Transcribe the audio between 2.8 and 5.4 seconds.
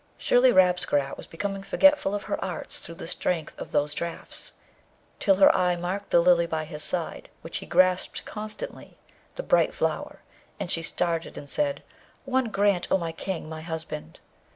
the strength of those draughts, till